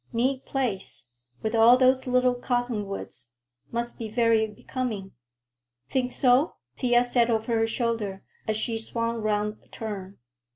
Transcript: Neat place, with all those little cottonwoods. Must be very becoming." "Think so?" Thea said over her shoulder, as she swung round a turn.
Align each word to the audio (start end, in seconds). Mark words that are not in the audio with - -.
Neat 0.11 0.45
place, 0.45 1.09
with 1.43 1.53
all 1.53 1.77
those 1.77 2.07
little 2.07 2.33
cottonwoods. 2.33 3.33
Must 3.71 3.99
be 3.99 4.09
very 4.09 4.47
becoming." 4.47 5.11
"Think 5.91 6.11
so?" 6.11 6.55
Thea 6.77 7.03
said 7.03 7.29
over 7.29 7.55
her 7.55 7.67
shoulder, 7.67 8.23
as 8.47 8.57
she 8.57 8.79
swung 8.79 9.17
round 9.17 9.57
a 9.63 9.67
turn. 9.67 10.17